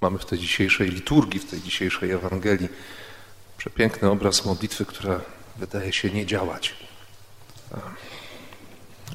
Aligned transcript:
Mamy 0.00 0.18
w 0.18 0.26
tej 0.26 0.38
dzisiejszej 0.38 0.90
liturgii, 0.90 1.40
w 1.40 1.50
tej 1.50 1.62
dzisiejszej 1.62 2.10
Ewangelii 2.10 2.68
przepiękny 3.56 4.10
obraz 4.10 4.44
modlitwy, 4.44 4.86
która 4.86 5.20
wydaje 5.56 5.92
się 5.92 6.10
nie 6.10 6.26
działać. 6.26 6.74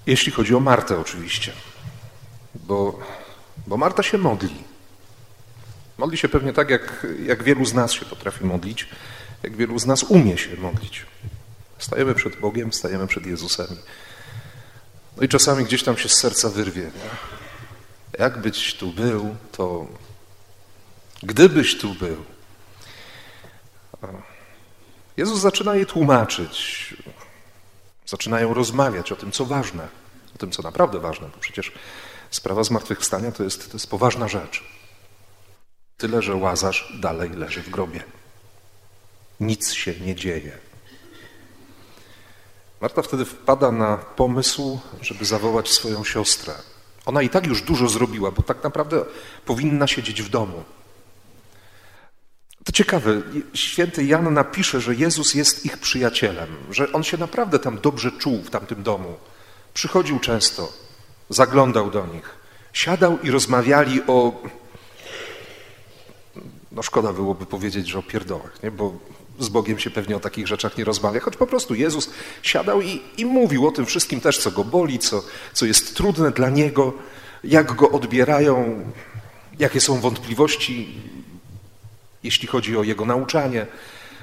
Jeśli 0.06 0.32
chodzi 0.32 0.56
o 0.56 0.60
Martę, 0.60 1.00
oczywiście, 1.00 1.52
bo, 2.56 3.00
bo 3.68 3.78
Marta 3.78 4.04
się 4.04 4.18
modli. 4.18 4.64
Modli 5.98 6.18
się 6.18 6.30
pewnie 6.30 6.54
tak, 6.54 6.70
jak, 6.70 7.08
jak 7.26 7.44
wielu 7.44 7.66
z 7.66 7.74
nas 7.74 7.92
się 7.92 8.06
potrafi 8.06 8.46
modlić, 8.46 8.88
jak 9.44 9.56
wielu 9.56 9.80
z 9.80 9.86
nas 9.86 10.04
umie 10.04 10.38
się 10.38 10.58
modlić. 10.58 11.06
Stajemy 11.78 12.16
przed 12.16 12.36
Bogiem, 12.36 12.74
stajemy 12.74 13.08
przed 13.08 13.26
Jezusem. 13.26 13.68
No 15.18 15.24
i 15.24 15.28
czasami 15.28 15.66
gdzieś 15.66 15.84
tam 15.84 15.98
się 15.98 16.10
z 16.10 16.18
serca 16.18 16.50
wyrwie. 16.50 16.82
Nie? 16.82 17.10
Jakbyś 18.20 18.74
tu 18.74 18.92
był, 18.92 19.36
to 19.52 19.88
gdybyś 21.26 21.78
tu 21.78 21.94
był. 21.94 22.26
Jezus 25.18 25.40
zaczyna 25.40 25.76
jej 25.76 25.86
tłumaczyć. 25.86 26.94
Zaczynają 28.06 28.54
rozmawiać 28.54 29.12
o 29.12 29.16
tym, 29.16 29.32
co 29.32 29.46
ważne, 29.46 29.88
o 30.36 30.38
tym, 30.38 30.52
co 30.52 30.62
naprawdę 30.62 31.00
ważne, 31.00 31.28
bo 31.28 31.38
przecież 31.38 31.72
sprawa 32.32 32.64
zmartwychwstania 32.64 33.32
to 33.32 33.44
jest, 33.44 33.72
to 33.72 33.76
jest 33.78 33.90
poważna 33.90 34.28
rzecz. 34.28 34.64
Tyle, 35.98 36.22
że 36.22 36.36
Łazarz 36.36 36.94
dalej 37.00 37.30
leży 37.30 37.62
w 37.62 37.70
grobie. 37.70 38.04
Nic 39.40 39.74
się 39.74 40.00
nie 40.00 40.16
dzieje. 40.16 40.58
Marta 42.82 43.02
wtedy 43.02 43.26
wpada 43.26 43.72
na 43.72 43.98
pomysł, 43.98 44.80
żeby 45.02 45.26
zawołać 45.26 45.70
swoją 45.70 46.04
siostrę. 46.04 46.54
Ona 47.06 47.22
i 47.22 47.30
tak 47.30 47.48
już 47.48 47.62
dużo 47.62 47.90
zrobiła, 47.90 48.32
bo 48.32 48.42
tak 48.42 48.64
naprawdę 48.64 49.06
powinna 49.46 49.88
siedzieć 49.88 50.22
w 50.22 50.30
domu. 50.30 50.64
To 52.66 52.72
ciekawe, 52.72 53.22
święty 53.54 54.04
Jan 54.06 54.34
napisze, 54.34 54.82
że 54.82 54.96
Jezus 54.96 55.34
jest 55.34 55.66
ich 55.66 55.78
przyjacielem, 55.78 56.50
że 56.72 56.92
on 56.92 57.04
się 57.04 57.18
naprawdę 57.18 57.60
tam 57.60 57.80
dobrze 57.80 58.12
czuł 58.12 58.42
w 58.44 58.50
tamtym 58.50 58.84
domu. 58.84 59.16
Przychodził 59.74 60.20
często, 60.20 60.74
zaglądał 61.30 61.92
do 61.92 62.06
nich, 62.06 62.30
siadał 62.74 63.20
i 63.20 63.32
rozmawiali 63.32 64.02
o. 64.08 64.42
No 66.72 66.84
szkoda 66.84 67.14
byłoby 67.14 67.46
powiedzieć, 67.46 67.88
że 67.88 68.00
o 68.00 68.04
pierdołach, 68.04 68.64
nie? 68.64 68.72
bo 68.72 68.94
z 69.40 69.50
Bogiem 69.50 69.80
się 69.80 69.90
pewnie 69.90 70.16
o 70.16 70.20
takich 70.20 70.48
rzeczach 70.48 70.78
nie 70.78 70.84
rozmawia, 70.84 71.20
choć 71.20 71.38
po 71.38 71.48
prostu 71.48 71.76
Jezus 71.76 72.10
siadał 72.42 72.82
i, 72.82 73.02
i 73.18 73.26
mówił 73.26 73.68
o 73.68 73.72
tym 73.72 73.86
wszystkim 73.86 74.22
też, 74.22 74.38
co 74.38 74.52
go 74.52 74.64
boli, 74.64 75.00
co, 75.00 75.24
co 75.54 75.66
jest 75.66 75.96
trudne 75.96 76.32
dla 76.32 76.50
Niego, 76.50 76.94
jak 77.44 77.76
go 77.76 77.92
odbierają, 77.92 78.86
jakie 79.60 79.82
są 79.82 80.00
wątpliwości, 80.00 81.02
jeśli 82.26 82.48
chodzi 82.48 82.78
o 82.78 82.84
Jego 82.84 83.06
nauczanie. 83.06 83.66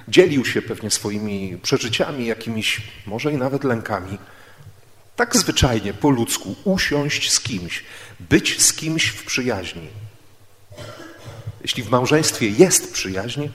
Dzielił 0.08 0.45
się 0.45 0.62
pewnie 0.62 0.91
swoimi 0.91 1.58
przeżyciami, 1.62 2.27
jakimiś 2.27 2.83
może 3.06 3.33
i 3.33 3.36
nawet 3.36 3.64
lękami. 3.64 4.19
Tak 5.17 5.36
zwyczajnie, 5.36 5.95
po 5.95 6.11
ludzku, 6.11 6.56
usiąść 6.64 7.33
z 7.33 7.41
kimś, 7.41 7.84
być 8.20 8.62
z 8.62 8.73
kimś 8.73 9.06
w 9.06 9.25
przyjaźni. 9.25 9.89
Jeśli 11.62 11.83
w 11.83 11.91
małżeństwie 11.91 12.48
jest 12.48 12.92
przyjaźń, 12.92 13.48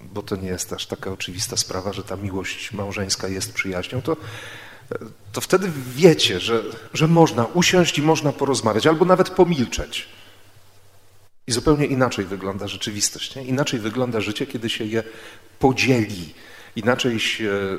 bo 0.00 0.22
to 0.22 0.36
nie 0.36 0.48
jest 0.48 0.72
aż 0.72 0.86
taka 0.86 1.10
oczywista 1.10 1.56
sprawa, 1.56 1.92
że 1.92 2.02
ta 2.02 2.16
miłość 2.16 2.72
małżeńska 2.72 3.28
jest 3.28 3.52
przyjaźnią, 3.52 4.02
to, 4.02 4.16
to 5.32 5.40
wtedy 5.40 5.72
wiecie, 5.96 6.40
że, 6.40 6.62
że 6.94 7.08
można 7.08 7.44
usiąść 7.44 7.98
i 7.98 8.02
można 8.02 8.32
porozmawiać, 8.32 8.86
albo 8.86 9.04
nawet 9.04 9.30
pomilczeć. 9.30 10.08
I 11.46 11.52
zupełnie 11.52 11.86
inaczej 11.86 12.24
wygląda 12.24 12.68
rzeczywistość. 12.68 13.36
Nie? 13.36 13.44
Inaczej 13.44 13.80
wygląda 13.80 14.20
życie, 14.20 14.46
kiedy 14.46 14.70
się 14.70 14.84
je 14.84 15.02
podzieli. 15.58 16.34
Inaczej 16.76 17.20
się 17.20 17.78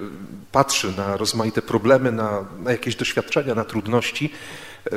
patrzy 0.51 0.93
na 0.97 1.17
rozmaite 1.17 1.61
problemy, 1.61 2.11
na, 2.11 2.45
na 2.59 2.71
jakieś 2.71 2.95
doświadczenia, 2.95 3.55
na 3.55 3.65
trudności, 3.65 4.33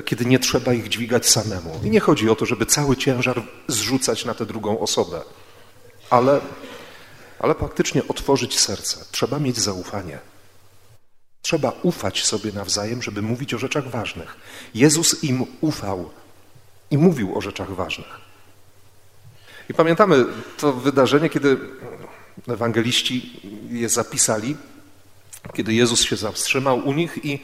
kiedy 0.05 0.25
nie 0.25 0.39
trzeba 0.39 0.75
ich 0.75 0.89
dźwigać 0.89 1.29
samemu. 1.29 1.81
I 1.85 1.91
nie 1.91 2.01
chodzi 2.01 2.31
o 2.31 2.37
to, 2.37 2.47
żeby 2.47 2.67
cały 2.67 2.97
ciężar 2.97 3.43
zrzucać 3.69 4.25
na 4.25 4.35
tę 4.35 4.47
drugą 4.47 4.81
osobę, 4.81 5.21
ale 6.11 6.41
ale 7.39 7.55
faktycznie 7.55 8.03
otworzyć 8.09 8.61
serce. 8.61 9.05
Trzeba 9.11 9.39
mieć 9.39 9.59
zaufanie. 9.59 10.19
Trzeba 11.43 11.73
ufać 11.83 12.25
sobie 12.25 12.53
nawzajem, 12.53 13.03
żeby 13.03 13.23
mówić 13.23 13.55
o 13.55 13.59
rzeczach 13.59 13.91
ważnych. 13.91 14.37
Jezus 14.75 15.25
im 15.25 15.47
ufał 15.61 16.11
i 16.91 16.99
mówił 16.99 17.39
o 17.39 17.41
rzeczach 17.41 17.71
ważnych. 17.71 18.28
I 19.69 19.75
pamiętamy 19.75 20.25
to 20.57 20.73
wydarzenie, 20.73 21.31
kiedy 21.31 21.57
ewangeliści 22.49 23.41
je 23.71 23.89
zapisali, 23.89 24.57
kiedy 25.55 25.75
Jezus 25.75 26.03
się 26.03 26.17
zatrzymał 26.17 26.89
u 26.89 26.93
nich 26.93 27.25
i 27.25 27.43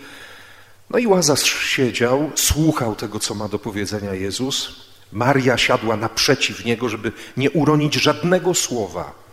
no 0.90 0.98
i 0.98 1.06
Łazarz 1.06 1.66
siedział, 1.66 2.30
słuchał 2.34 2.96
tego, 2.96 3.20
co 3.20 3.34
ma 3.34 3.48
do 3.48 3.58
powiedzenia 3.58 4.14
Jezus. 4.14 4.84
Maria 5.12 5.58
siadła 5.58 5.96
naprzeciw 5.96 6.64
niego, 6.64 6.88
żeby 6.88 7.12
nie 7.36 7.50
uronić 7.50 7.94
żadnego 7.94 8.54
słowa 8.54 9.24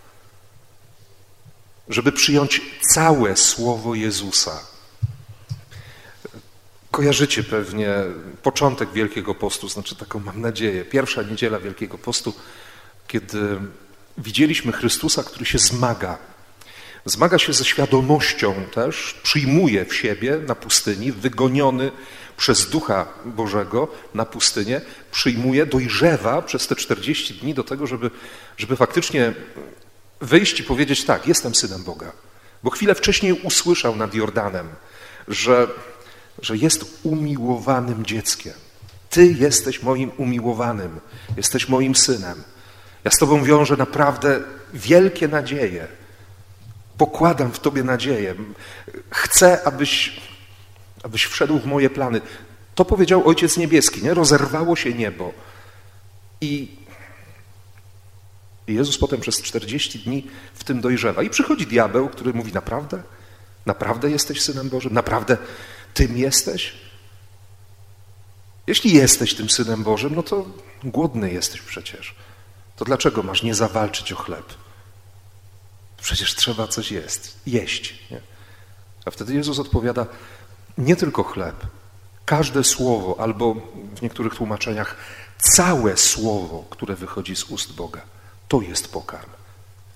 żeby 1.91 2.11
przyjąć 2.11 2.61
całe 2.93 3.37
słowo 3.37 3.95
Jezusa. 3.95 4.59
Kojarzycie 6.91 7.43
pewnie 7.43 7.93
początek 8.43 8.91
Wielkiego 8.91 9.35
Postu, 9.35 9.69
znaczy 9.69 9.95
taką 9.95 10.19
mam 10.19 10.41
nadzieję, 10.41 10.85
pierwsza 10.85 11.21
niedziela 11.21 11.59
Wielkiego 11.59 11.97
Postu, 11.97 12.33
kiedy 13.11 13.59
widzieliśmy 14.17 14.71
Chrystusa, 14.71 15.23
który 15.23 15.45
się 15.45 15.59
zmaga. 15.59 16.17
Zmaga 17.05 17.39
się 17.39 17.53
ze 17.53 17.65
świadomością 17.65 18.55
też, 18.73 19.19
przyjmuje 19.23 19.85
w 19.85 19.95
siebie 19.95 20.39
na 20.47 20.55
pustyni, 20.55 21.11
wygoniony 21.11 21.91
przez 22.37 22.69
Ducha 22.69 23.07
Bożego 23.25 23.87
na 24.13 24.25
pustynię, 24.25 24.81
przyjmuje, 25.11 25.65
dojrzewa 25.65 26.41
przez 26.41 26.67
te 26.67 26.75
40 26.75 27.33
dni 27.33 27.53
do 27.53 27.63
tego, 27.63 27.87
żeby, 27.87 28.11
żeby 28.57 28.75
faktycznie 28.75 29.33
wyjść 30.21 30.59
i 30.59 30.63
powiedzieć 30.63 31.03
tak, 31.03 31.27
jestem 31.27 31.55
synem 31.55 31.83
Boga. 31.83 32.11
Bo 32.63 32.69
chwilę 32.69 32.95
wcześniej 32.95 33.33
usłyszał 33.33 33.95
nad 33.95 34.15
Jordanem, 34.15 34.67
że, 35.27 35.67
że 36.41 36.57
jest 36.57 36.99
umiłowanym 37.03 38.05
dzieckiem. 38.05 38.53
Ty 39.09 39.25
jesteś 39.25 39.81
moim 39.81 40.11
umiłowanym, 40.17 40.99
jesteś 41.37 41.69
moim 41.69 41.95
synem. 41.95 42.43
Ja 43.03 43.11
z 43.11 43.17
Tobą 43.17 43.43
wiążę 43.43 43.77
naprawdę 43.77 44.39
wielkie 44.73 45.27
nadzieje. 45.27 45.87
Pokładam 46.97 47.51
w 47.51 47.59
Tobie 47.59 47.83
nadzieję. 47.83 48.35
Chcę, 49.09 49.63
abyś, 49.63 50.21
abyś 51.03 51.25
wszedł 51.25 51.59
w 51.59 51.65
moje 51.65 51.89
plany. 51.89 52.21
To 52.75 52.85
powiedział 52.85 53.27
Ojciec 53.27 53.57
Niebieski, 53.57 54.03
nie? 54.03 54.13
Rozerwało 54.13 54.75
się 54.75 54.93
niebo. 54.93 55.33
I 56.41 56.75
Jezus 58.67 58.97
potem 58.97 59.19
przez 59.19 59.41
40 59.41 59.99
dni 59.99 60.27
w 60.53 60.63
tym 60.63 60.81
dojrzewa. 60.81 61.23
I 61.23 61.29
przychodzi 61.29 61.67
diabeł, 61.67 62.09
który 62.09 62.33
mówi: 62.33 62.53
Naprawdę? 62.53 63.03
Naprawdę 63.65 64.11
jesteś 64.11 64.41
synem 64.41 64.69
Bożym? 64.69 64.93
Naprawdę 64.93 65.37
tym 65.93 66.17
jesteś? 66.17 66.73
Jeśli 68.67 68.93
jesteś 68.93 69.35
tym 69.35 69.49
synem 69.49 69.83
Bożym, 69.83 70.15
no 70.15 70.23
to 70.23 70.45
głodny 70.83 71.33
jesteś 71.33 71.61
przecież. 71.61 72.15
To 72.75 72.85
dlaczego 72.85 73.23
masz 73.23 73.43
nie 73.43 73.55
zawalczyć 73.55 74.13
o 74.13 74.15
chleb? 74.15 74.53
Przecież 76.01 76.35
trzeba 76.35 76.67
coś 76.67 76.91
jest, 76.91 77.39
jeść. 77.45 77.99
Nie? 78.11 78.21
A 79.05 79.11
wtedy 79.11 79.33
Jezus 79.33 79.59
odpowiada: 79.59 80.05
Nie 80.77 80.95
tylko 80.95 81.23
chleb, 81.23 81.55
każde 82.25 82.63
słowo, 82.63 83.15
albo 83.19 83.55
w 83.95 84.01
niektórych 84.01 84.35
tłumaczeniach 84.35 84.95
całe 85.37 85.97
słowo, 85.97 86.65
które 86.69 86.95
wychodzi 86.95 87.35
z 87.35 87.43
ust 87.43 87.73
Boga. 87.73 88.01
To 88.47 88.61
jest 88.61 88.93
pokarm. 88.93 89.29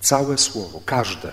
Całe 0.00 0.38
słowo, 0.38 0.80
każde. 0.86 1.32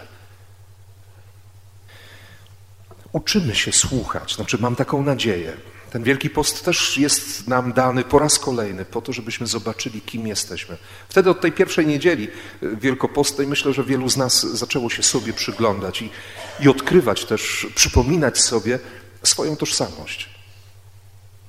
Uczymy 3.11 3.55
się 3.55 3.71
słuchać, 3.71 4.35
znaczy 4.35 4.57
mam 4.57 4.75
taką 4.75 5.03
nadzieję. 5.03 5.57
Ten 5.93 6.03
Wielki 6.03 6.29
Post 6.29 6.65
też 6.65 6.97
jest 6.97 7.47
nam 7.47 7.73
dany 7.73 8.03
po 8.03 8.19
raz 8.19 8.39
kolejny, 8.39 8.85
po 8.85 9.01
to, 9.01 9.13
żebyśmy 9.13 9.47
zobaczyli, 9.47 10.01
kim 10.01 10.27
jesteśmy. 10.27 10.77
Wtedy 11.09 11.29
od 11.29 11.41
tej 11.41 11.51
pierwszej 11.51 11.87
niedzieli 11.87 12.27
wielkopostnej 12.61 13.47
myślę, 13.47 13.73
że 13.73 13.83
wielu 13.83 14.09
z 14.09 14.17
nas 14.17 14.41
zaczęło 14.41 14.89
się 14.89 15.03
sobie 15.03 15.33
przyglądać 15.33 16.01
i, 16.01 16.09
i 16.59 16.69
odkrywać 16.69 17.25
też, 17.25 17.67
przypominać 17.75 18.41
sobie 18.41 18.79
swoją 19.23 19.55
tożsamość. 19.55 20.29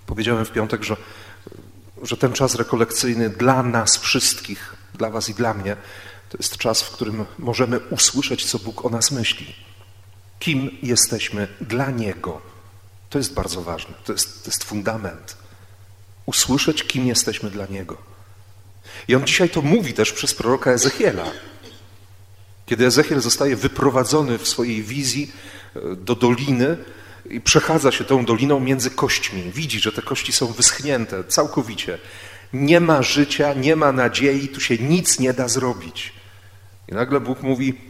Powiedziałem 0.07 0.45
w 0.45 0.53
piątek, 0.53 0.83
że, 0.83 0.97
że 2.03 2.17
ten 2.17 2.33
czas 2.33 2.55
rekolekcyjny 2.55 3.31
dla 3.31 3.63
nas 3.63 3.97
wszystkich 3.97 4.75
dla 4.95 5.11
Was 5.11 5.29
i 5.29 5.35
dla 5.35 5.55
mnie, 5.55 5.77
to 6.29 6.39
jest 6.39 6.57
czas, 6.57 6.83
w 6.83 6.91
którym 6.91 7.25
możemy 7.39 7.81
usłyszeć, 7.91 8.47
co 8.47 8.59
Bóg 8.59 8.85
o 8.85 8.89
nas 8.89 9.11
myśli. 9.11 9.55
Kim 10.39 10.71
jesteśmy 10.83 11.49
dla 11.61 11.91
Niego. 11.91 12.54
To 13.15 13.19
jest 13.19 13.35
bardzo 13.35 13.63
ważne, 13.63 13.95
to 14.05 14.13
jest, 14.13 14.45
to 14.45 14.51
jest 14.51 14.65
fundament. 14.65 15.37
Usłyszeć, 16.27 16.85
kim 16.85 17.07
jesteśmy 17.07 17.51
dla 17.51 17.67
Niego. 17.67 17.97
I 19.09 19.15
on 19.15 19.27
dzisiaj 19.27 19.51
to 19.51 19.63
mówi 19.63 19.93
też 19.93 20.13
przez 20.13 20.35
proroka 20.35 20.71
Ezechiela. 20.71 21.25
Kiedy 22.67 22.87
Ezechiel 22.87 23.21
zostaje 23.21 23.57
wyprowadzony 23.57 24.39
w 24.39 24.49
swojej 24.49 24.83
wizji 24.83 25.33
e, 25.77 25.97
do 25.97 26.15
doliny 26.15 26.77
i 27.31 27.41
przechadza 27.41 27.93
się 27.93 28.05
tą 28.05 28.25
doliną 28.25 28.61
między 28.61 28.91
kośćmi, 28.91 29.53
widzi, 29.53 29.81
że 29.81 29.93
te 29.93 30.03
kości 30.03 30.33
są 30.33 30.47
wyschnięte 30.47 31.25
całkowicie. 31.25 31.99
Nie 32.53 32.81
ma 32.81 33.03
życia, 33.03 33.55
nie 33.55 33.77
ma 33.77 33.93
nadziei, 33.93 34.49
tu 34.49 34.61
się 34.61 34.79
nic 34.79 35.19
nie 35.19 35.33
da 35.33 35.49
zrobić. 35.49 36.13
I 36.89 36.95
nagle 36.95 37.21
Bóg 37.21 37.43
mówi: 37.43 37.81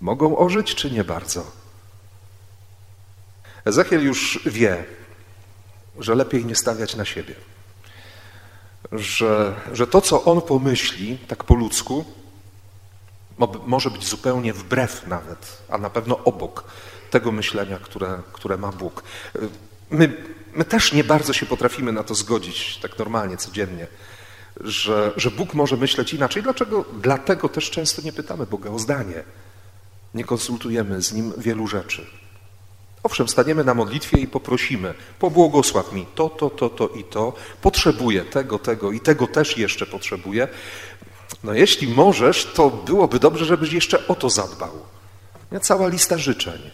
Mogą 0.00 0.38
ożyć, 0.38 0.74
czy 0.74 0.90
nie 0.90 1.04
bardzo? 1.04 1.63
Ezechiel 3.64 4.04
już 4.04 4.40
wie, 4.46 4.84
że 5.98 6.14
lepiej 6.14 6.44
nie 6.44 6.56
stawiać 6.56 6.96
na 6.96 7.04
siebie. 7.04 7.34
Że, 8.92 9.54
że 9.72 9.86
to, 9.86 10.00
co 10.00 10.24
on 10.24 10.42
pomyśli, 10.42 11.18
tak 11.18 11.44
po 11.44 11.54
ludzku, 11.54 12.04
może 13.66 13.90
być 13.90 14.06
zupełnie 14.06 14.52
wbrew 14.52 15.06
nawet, 15.06 15.62
a 15.68 15.78
na 15.78 15.90
pewno 15.90 16.24
obok 16.24 16.64
tego 17.10 17.32
myślenia, 17.32 17.78
które, 17.78 18.22
które 18.32 18.56
ma 18.56 18.72
Bóg. 18.72 19.02
My, 19.90 20.16
my 20.54 20.64
też 20.64 20.92
nie 20.92 21.04
bardzo 21.04 21.32
się 21.32 21.46
potrafimy 21.46 21.92
na 21.92 22.02
to 22.02 22.14
zgodzić, 22.14 22.78
tak 22.82 22.98
normalnie, 22.98 23.36
codziennie, 23.36 23.86
że, 24.60 25.12
że 25.16 25.30
Bóg 25.30 25.54
może 25.54 25.76
myśleć 25.76 26.14
inaczej. 26.14 26.42
Dlaczego? 26.42 26.84
Dlatego 27.02 27.48
też 27.48 27.70
często 27.70 28.02
nie 28.02 28.12
pytamy 28.12 28.46
Boga 28.46 28.70
o 28.70 28.78
zdanie. 28.78 29.24
Nie 30.14 30.24
konsultujemy 30.24 31.02
z 31.02 31.12
Nim 31.12 31.32
wielu 31.36 31.66
rzeczy. 31.66 32.06
Owszem, 33.04 33.28
staniemy 33.28 33.64
na 33.64 33.74
modlitwie 33.74 34.18
i 34.18 34.26
poprosimy, 34.26 34.94
pobłogosław 35.18 35.92
mi 35.92 36.06
to, 36.14 36.28
to, 36.28 36.50
to, 36.50 36.70
to 36.70 36.88
i 36.88 37.04
to, 37.04 37.32
potrzebuję 37.62 38.24
tego, 38.24 38.58
tego 38.58 38.92
i 38.92 39.00
tego 39.00 39.26
też 39.26 39.58
jeszcze 39.58 39.86
potrzebuję. 39.86 40.48
No 41.44 41.52
jeśli 41.52 41.88
możesz, 41.88 42.52
to 42.54 42.70
byłoby 42.70 43.18
dobrze, 43.18 43.44
żebyś 43.44 43.72
jeszcze 43.72 44.06
o 44.08 44.14
to 44.14 44.30
zadbał. 44.30 44.72
Nie? 45.52 45.60
Cała 45.60 45.88
lista 45.88 46.18
życzeń. 46.18 46.70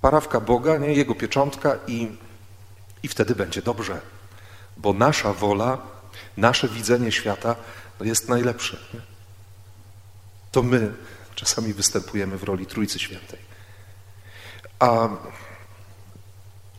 Parawka 0.00 0.40
Boga, 0.40 0.78
nie? 0.78 0.92
Jego 0.92 1.14
pieczątka 1.14 1.78
i, 1.86 2.08
i 3.02 3.08
wtedy 3.08 3.34
będzie 3.34 3.62
dobrze. 3.62 4.00
Bo 4.76 4.92
nasza 4.92 5.32
wola, 5.32 5.78
nasze 6.36 6.68
widzenie 6.68 7.12
świata 7.12 7.56
jest 8.00 8.28
najlepsze. 8.28 8.76
Nie? 8.94 9.00
To 10.52 10.62
my 10.62 10.94
czasami 11.34 11.72
występujemy 11.72 12.38
w 12.38 12.42
roli 12.42 12.66
Trójcy 12.66 12.98
Świętej. 12.98 13.49
A, 14.80 15.08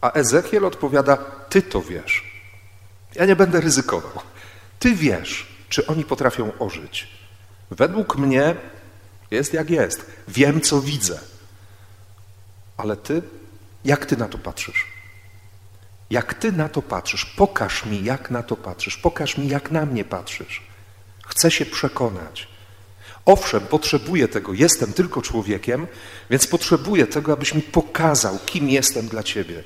a 0.01 0.12
Ezekiel 0.12 0.65
odpowiada: 0.65 1.18
Ty 1.50 1.62
to 1.62 1.81
wiesz. 1.81 2.31
Ja 3.15 3.25
nie 3.25 3.36
będę 3.36 3.62
ryzykował. 3.62 4.24
Ty 4.80 4.95
wiesz, 4.95 5.48
czy 5.69 5.88
oni 5.88 6.06
potrafią 6.06 6.51
ożyć. 6.59 7.07
Według 7.71 8.18
mnie 8.18 8.56
jest 9.31 9.53
jak 9.53 9.69
jest. 9.69 10.06
Wiem, 10.27 10.62
co 10.62 10.81
widzę. 10.81 11.19
Ale 12.77 12.98
ty, 12.98 13.21
jak 13.86 14.06
ty 14.06 14.18
na 14.18 14.27
to 14.27 14.38
patrzysz? 14.38 14.88
Jak 16.09 16.33
ty 16.33 16.51
na 16.51 16.69
to 16.69 16.81
patrzysz? 16.81 17.25
Pokaż 17.25 17.86
mi, 17.86 18.03
jak 18.03 18.31
na 18.31 18.44
to 18.44 18.56
patrzysz. 18.56 18.98
Pokaż 18.98 19.38
mi, 19.38 19.48
jak 19.48 19.71
na 19.71 19.86
mnie 19.86 20.06
patrzysz. 20.06 20.63
Chcę 21.27 21.51
się 21.51 21.65
przekonać. 21.65 22.50
Owszem, 23.25 23.62
potrzebuję 23.62 24.27
tego, 24.27 24.53
jestem 24.53 24.94
tylko 24.94 25.21
człowiekiem, 25.21 25.88
więc 26.29 26.47
potrzebuję 26.47 27.07
tego, 27.07 27.33
abyś 27.33 27.53
mi 27.53 27.62
pokazał, 27.62 28.39
kim 28.45 28.69
jestem 28.69 29.07
dla 29.07 29.23
Ciebie. 29.23 29.63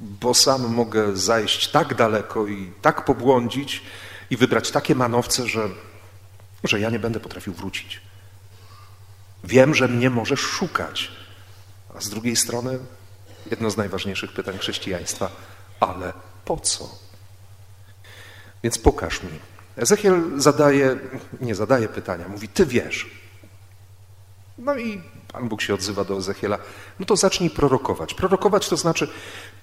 Bo 0.00 0.34
sam 0.34 0.74
mogę 0.74 1.16
zajść 1.16 1.68
tak 1.68 1.94
daleko 1.94 2.46
i 2.46 2.72
tak 2.82 3.04
pobłądzić 3.04 3.82
i 4.30 4.36
wybrać 4.36 4.70
takie 4.70 4.94
manowce, 4.94 5.46
że, 5.46 5.68
że 6.64 6.80
ja 6.80 6.90
nie 6.90 6.98
będę 6.98 7.20
potrafił 7.20 7.52
wrócić. 7.52 8.00
Wiem, 9.44 9.74
że 9.74 9.88
mnie 9.88 10.10
możesz 10.10 10.40
szukać. 10.40 11.10
A 11.94 12.00
z 12.00 12.08
drugiej 12.08 12.36
strony, 12.36 12.78
jedno 13.50 13.70
z 13.70 13.76
najważniejszych 13.76 14.32
pytań 14.32 14.58
chrześcijaństwa, 14.58 15.30
ale 15.80 16.12
po 16.44 16.56
co? 16.56 16.98
Więc 18.62 18.78
pokaż 18.78 19.22
mi, 19.22 19.30
Ezechiel 19.80 20.22
zadaje, 20.36 20.96
nie 21.40 21.54
zadaje 21.54 21.88
pytania, 21.88 22.28
mówi, 22.28 22.48
ty 22.48 22.66
wiesz. 22.66 23.10
No 24.58 24.76
i 24.76 25.02
Pan 25.32 25.48
Bóg 25.48 25.62
się 25.62 25.74
odzywa 25.74 26.04
do 26.04 26.16
Ezechiela, 26.16 26.58
no 27.00 27.06
to 27.06 27.16
zacznij 27.16 27.50
prorokować. 27.50 28.14
Prorokować 28.14 28.68
to 28.68 28.76
znaczy, 28.76 29.08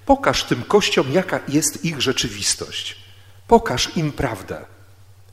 pokaż 0.06 0.44
tym 0.44 0.62
kościom, 0.62 1.06
jaka 1.12 1.40
jest 1.48 1.84
ich 1.84 2.00
rzeczywistość. 2.00 3.02
Pokaż 3.48 3.96
im 3.96 4.12
prawdę. 4.12 4.64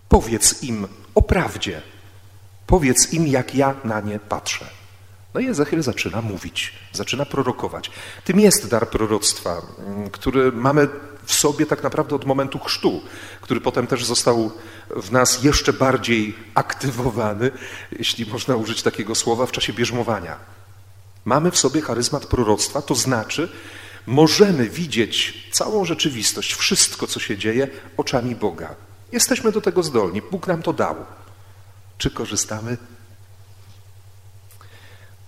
Powiedz 0.10 0.64
im 0.64 0.88
o 1.16 1.22
prawdzie. 1.22 1.82
Powiedz 2.68 3.14
im, 3.14 3.28
jak 3.28 3.56
ja 3.56 3.76
na 3.84 4.02
nie 4.02 4.20
patrzę. 4.20 4.66
No 5.34 5.40
i 5.40 5.48
Ezechiel 5.48 5.84
zaczyna 5.84 6.22
mówić, 6.22 6.74
zaczyna 6.94 7.26
prorokować. 7.26 7.92
Tym 8.24 8.40
jest 8.40 8.68
dar 8.68 8.90
proroctwa, 8.90 9.62
mm, 9.80 10.10
który 10.10 10.52
mamy 10.52 10.88
w 11.26 11.34
sobie 11.34 11.66
tak 11.66 11.84
naprawdę 11.84 12.16
od 12.16 12.26
momentu 12.26 12.60
chrztu, 12.60 13.02
który 13.42 13.62
potem 13.62 13.88
też 13.88 14.06
został 14.06 14.52
w 14.90 15.12
nas 15.12 15.44
jeszcze 15.44 15.74
bardziej 15.74 16.36
aktywowany, 16.56 17.52
jeśli 17.92 18.26
można 18.26 18.56
użyć 18.56 18.84
takiego 18.84 19.16
słowa, 19.16 19.46
w 19.46 19.52
czasie 19.52 19.74
bierzmowania. 19.74 20.38
Mamy 21.26 21.52
w 21.52 21.58
sobie 21.58 21.82
charyzmat 21.82 22.26
proroctwa, 22.26 22.82
to 22.82 22.96
znaczy 22.96 23.50
możemy 24.08 24.70
widzieć 24.70 25.48
całą 25.52 25.86
rzeczywistość, 25.86 26.54
wszystko, 26.54 27.08
co 27.08 27.20
się 27.20 27.38
dzieje, 27.38 27.68
oczami 27.98 28.36
Boga. 28.36 28.76
Jesteśmy 29.12 29.52
do 29.52 29.62
tego 29.62 29.84
zdolni, 29.84 30.22
Bóg 30.22 30.48
nam 30.48 30.62
to 30.62 30.74
dał. 30.74 30.96
Czy 31.98 32.12
korzystamy? 32.12 32.78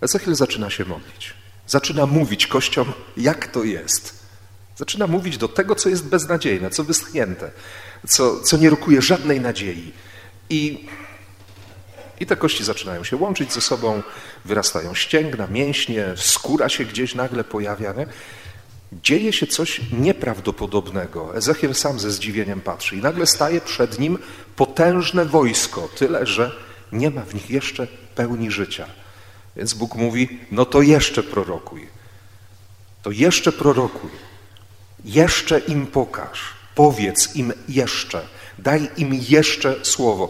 Ezechiel 0.02 0.36
zaczyna 0.36 0.70
się 0.70 0.86
modlić. 0.86 1.34
Zaczyna 1.68 2.06
mówić 2.06 2.48
kościom, 2.48 2.94
jak 3.18 3.48
to 3.48 3.64
jest. 3.64 4.27
Zaczyna 4.78 5.08
mówić 5.08 5.38
do 5.38 5.48
tego, 5.48 5.76
co 5.76 5.90
jest 5.90 6.06
beznadziejne, 6.06 6.70
co 6.70 6.84
wyschnięte, 6.84 7.52
co, 8.08 8.40
co 8.40 8.58
nie 8.58 8.70
rokuje 8.70 9.02
żadnej 9.02 9.42
nadziei. 9.42 9.94
I, 10.50 10.86
I 12.20 12.26
te 12.26 12.36
kości 12.36 12.64
zaczynają 12.64 13.04
się 13.04 13.16
łączyć 13.16 13.54
ze 13.54 13.62
sobą, 13.62 14.04
wyrastają 14.46 14.96
ścięgna, 14.96 15.48
mięśnie, 15.48 16.06
skóra 16.16 16.70
się 16.70 16.86
gdzieś 16.86 17.16
nagle 17.16 17.44
pojawia. 17.44 17.94
Nie? 17.94 18.08
Dzieje 19.04 19.34
się 19.34 19.48
coś 19.48 19.82
nieprawdopodobnego. 19.92 21.36
Ezechiel 21.36 21.76
sam 21.76 22.00
ze 22.00 22.12
zdziwieniem 22.12 22.62
patrzy 22.62 22.96
i 22.96 23.02
nagle 23.02 23.28
staje 23.28 23.62
przed 23.62 24.00
nim 24.00 24.18
potężne 24.56 25.26
wojsko, 25.26 25.90
tyle 25.96 26.26
że 26.26 26.52
nie 26.92 27.10
ma 27.10 27.22
w 27.22 27.34
nich 27.34 27.50
jeszcze 27.50 27.88
pełni 28.16 28.52
życia. 28.52 28.86
Więc 29.56 29.74
Bóg 29.74 29.96
mówi: 29.96 30.40
No 30.52 30.66
to 30.66 30.82
jeszcze 30.82 31.24
prorokuj. 31.24 31.88
To 33.04 33.12
jeszcze 33.12 33.52
prorokuj. 33.52 34.27
Jeszcze 35.06 35.60
im 35.60 35.88
pokaż. 35.88 36.40
Powiedz 36.76 37.36
im 37.36 37.54
jeszcze. 37.70 38.28
Daj 38.60 38.90
im 38.98 39.14
jeszcze 39.14 39.86
słowo. 39.86 40.30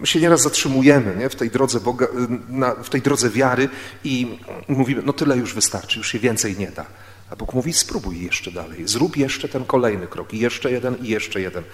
My 0.00 0.06
się 0.06 0.20
nieraz 0.20 0.42
zatrzymujemy 0.42 1.16
nie? 1.16 1.28
W, 1.28 1.36
tej 1.36 1.50
drodze 1.50 1.80
Boga, 1.80 2.06
na, 2.48 2.74
w 2.74 2.90
tej 2.90 3.02
drodze 3.02 3.30
wiary 3.30 3.68
i 4.04 4.38
mówimy, 4.68 5.02
no 5.04 5.12
tyle 5.12 5.36
już 5.36 5.54
wystarczy, 5.54 5.98
już 5.98 6.12
się 6.12 6.18
więcej 6.18 6.56
nie 6.58 6.70
da. 6.70 6.86
A 7.30 7.36
Bóg 7.36 7.54
mówi, 7.54 7.72
spróbuj 7.72 8.24
jeszcze 8.24 8.50
dalej, 8.50 8.88
zrób 8.88 9.16
jeszcze 9.16 9.48
ten 9.48 9.64
kolejny 9.64 10.06
krok, 10.06 10.32
jeszcze 10.32 10.70
jeden, 10.70 10.96
i 10.96 11.08
jeszcze 11.08 11.40
jeden. 11.40 11.64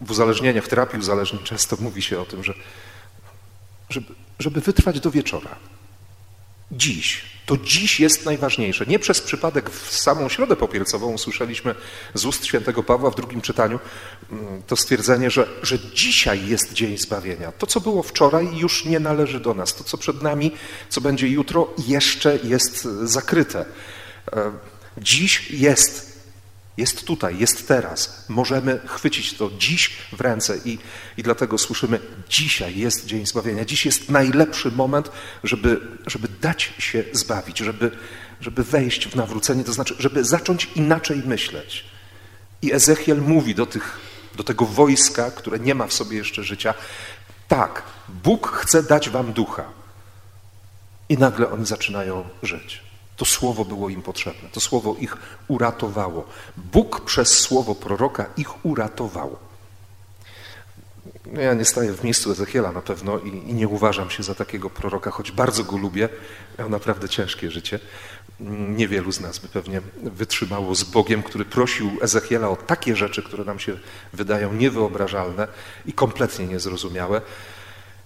W 0.00 0.10
uzależnieniach, 0.10 0.64
w 0.64 0.68
terapii 0.68 0.98
uzależnień 0.98 1.42
często 1.42 1.76
mówi 1.80 2.02
się 2.02 2.20
o 2.20 2.24
tym, 2.24 2.44
że 2.44 2.54
żeby, 3.90 4.14
żeby 4.38 4.60
wytrwać 4.60 5.00
do 5.00 5.10
wieczora. 5.10 5.56
Dziś. 6.72 7.36
To 7.46 7.56
dziś 7.56 8.00
jest 8.00 8.24
najważniejsze. 8.24 8.86
Nie 8.86 8.98
przez 8.98 9.20
przypadek 9.20 9.70
w 9.70 9.96
samą 9.96 10.28
środę 10.28 10.56
popielcową 10.56 11.12
usłyszeliśmy 11.12 11.74
z 12.14 12.24
ust 12.24 12.44
świętego 12.46 12.82
Pawła 12.82 13.10
w 13.10 13.14
drugim 13.14 13.40
czytaniu 13.40 13.80
mm, 14.30 14.62
to 14.66 14.76
stwierdzenie, 14.76 15.30
że, 15.30 15.48
że 15.62 15.78
dzisiaj 15.78 16.48
jest 16.48 16.72
dzień 16.72 16.98
zbawienia. 16.98 17.52
To, 17.52 17.66
co 17.66 17.80
było 17.80 18.02
wczoraj, 18.02 18.56
już 18.56 18.84
nie 18.84 19.00
należy 19.00 19.40
do 19.40 19.54
nas. 19.54 19.74
To, 19.74 19.84
co 19.84 19.98
przed 19.98 20.22
nami, 20.22 20.52
co 20.88 21.00
będzie 21.00 21.28
jutro, 21.28 21.74
jeszcze 21.88 22.38
jest 22.44 22.82
zakryte. 23.02 23.64
E, 24.32 24.52
dziś 24.98 25.50
jest 25.50 26.05
jest 26.76 27.04
tutaj, 27.04 27.38
jest 27.38 27.68
teraz. 27.68 28.24
Możemy 28.28 28.80
chwycić 28.86 29.34
to 29.34 29.50
dziś 29.58 29.96
w 30.12 30.20
ręce 30.20 30.58
i, 30.64 30.78
i 31.16 31.22
dlatego 31.22 31.58
słyszymy, 31.58 32.00
dzisiaj 32.28 32.78
jest 32.78 33.06
dzień 33.06 33.26
zbawienia. 33.26 33.64
Dziś 33.64 33.86
jest 33.86 34.10
najlepszy 34.10 34.70
moment, 34.70 35.10
żeby, 35.44 35.80
żeby 36.06 36.28
dać 36.40 36.74
się 36.78 37.04
zbawić, 37.12 37.58
żeby, 37.58 37.90
żeby 38.40 38.64
wejść 38.64 39.08
w 39.08 39.16
nawrócenie, 39.16 39.64
to 39.64 39.72
znaczy, 39.72 39.94
żeby 39.98 40.24
zacząć 40.24 40.68
inaczej 40.74 41.22
myśleć. 41.26 41.84
I 42.62 42.72
Ezechiel 42.72 43.22
mówi 43.22 43.54
do, 43.54 43.66
tych, 43.66 43.98
do 44.34 44.44
tego 44.44 44.66
wojska, 44.66 45.30
które 45.30 45.58
nie 45.58 45.74
ma 45.74 45.86
w 45.86 45.92
sobie 45.92 46.16
jeszcze 46.16 46.44
życia, 46.44 46.74
tak, 47.48 47.82
Bóg 48.08 48.48
chce 48.48 48.82
dać 48.82 49.10
wam 49.10 49.32
ducha. 49.32 49.64
I 51.08 51.18
nagle 51.18 51.50
oni 51.50 51.66
zaczynają 51.66 52.28
żyć. 52.42 52.85
To 53.16 53.24
słowo 53.24 53.64
było 53.64 53.88
im 53.88 54.02
potrzebne, 54.02 54.48
to 54.52 54.60
słowo 54.60 54.96
ich 55.00 55.16
uratowało. 55.48 56.26
Bóg 56.56 57.00
przez 57.00 57.38
słowo 57.38 57.74
proroka 57.74 58.26
ich 58.36 58.64
uratował. 58.64 59.36
No 61.26 61.40
ja 61.40 61.54
nie 61.54 61.64
staję 61.64 61.92
w 61.92 62.04
miejscu 62.04 62.32
Ezechiela 62.32 62.72
na 62.72 62.82
pewno 62.82 63.18
i, 63.18 63.28
i, 63.28 63.54
nie 63.54 63.68
uważam 63.68 64.10
się 64.10 64.22
za 64.22 64.34
takiego 64.34 64.70
proroka, 64.70 65.10
choć 65.10 65.32
bardzo 65.32 65.64
go 65.64 65.76
lubię. 65.76 66.08
Miał 66.58 66.68
naprawdę 66.70 67.08
ciężkie 67.08 67.50
życie. 67.50 67.78
Niewielu 68.68 69.12
z 69.12 69.20
nas 69.20 69.38
by 69.38 69.48
pewnie 69.48 69.80
wytrzymało 70.02 70.74
z 70.74 70.84
Bogiem, 70.84 71.22
który 71.22 71.44
prosił 71.44 71.90
Ezechiela 72.00 72.48
o 72.48 72.56
takie 72.56 72.96
rzeczy, 72.96 73.22
które 73.22 73.44
nam 73.44 73.58
się 73.58 73.78
wydają 74.12 74.52
niewyobrażalne 74.52 75.48
i 75.86 75.92
kompletnie 75.92 76.46
niezrozumiałe. 76.46 77.20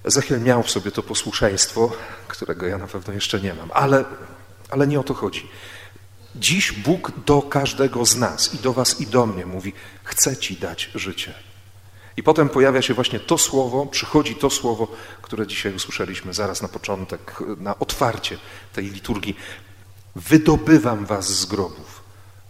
Ezechiel 0.04 0.40
miał 0.40 0.62
w 0.62 0.70
sobie 0.70 0.90
to 0.90 1.02
posłuszeństwo, 1.02 1.92
którego 2.28 2.66
ja 2.66 2.78
na 2.78 2.86
pewno 2.86 3.12
jeszcze 3.12 3.40
nie 3.40 3.54
mam, 3.54 3.70
ale, 3.74 4.04
ale 4.70 4.86
nie 4.86 5.00
o 5.00 5.02
to 5.02 5.14
chodzi. 5.14 5.48
Dziś 6.36 6.72
Bóg 6.72 7.12
do 7.26 7.42
każdego 7.42 8.04
z 8.04 8.16
nas 8.16 8.54
i 8.54 8.58
do 8.58 8.72
Was 8.72 9.00
i 9.00 9.06
do 9.06 9.26
mnie 9.26 9.46
mówi: 9.46 9.72
Chcę 10.04 10.36
Ci 10.36 10.56
dać 10.56 10.90
życie. 10.94 11.34
I 12.16 12.22
potem 12.22 12.48
pojawia 12.48 12.82
się 12.82 12.94
właśnie 12.94 13.20
to 13.20 13.38
słowo, 13.38 13.86
przychodzi 13.86 14.34
to 14.34 14.50
słowo, 14.50 14.88
które 15.22 15.46
dzisiaj 15.46 15.74
usłyszeliśmy 15.74 16.34
zaraz 16.34 16.62
na 16.62 16.68
początek, 16.68 17.42
na 17.58 17.78
otwarcie 17.78 18.38
tej 18.72 18.90
liturgii. 18.90 19.36
Wydobywam 20.16 21.06
was 21.06 21.28
z 21.28 21.46
grobów, 21.46 22.02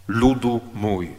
ludu 0.07 0.61
mój. 0.73 1.15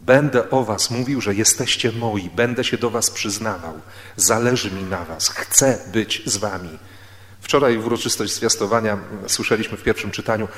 Będę 0.00 0.50
o 0.50 0.64
was 0.64 0.90
mówił, 0.90 1.20
że 1.20 1.34
jesteście 1.34 1.92
moi, 1.92 2.30
będę 2.30 2.64
się 2.64 2.78
do 2.78 2.90
was 2.90 3.10
przyznawał, 3.10 3.80
zależy 4.16 4.70
mi 4.70 4.82
na 4.82 5.04
was, 5.04 5.28
chcę 5.28 5.78
być 5.92 6.22
z 6.26 6.36
wami. 6.36 6.78
Wczoraj 7.48 7.78
w 7.78 7.86
uroczystość 7.86 8.34
zwiastowania 8.34 8.98
słyszeliśmy 9.26 9.76
w 9.76 9.82
pierwszym 9.82 10.10
czytaniu, 10.10 10.48